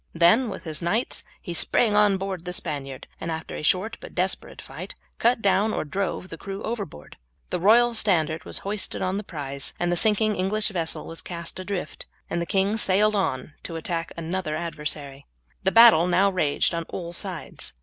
[0.15, 4.15] Then with his knights he sprang on board the Spaniard, and after a short but
[4.15, 7.17] desperate fight cut down or drove the crew overboard.
[7.51, 12.07] The royal standard was hoisted on the prize, the sinking English vessel was cast adrift,
[12.31, 15.27] and the king sailed on to attack another adversary.
[15.61, 17.73] The battle now raged on all sides.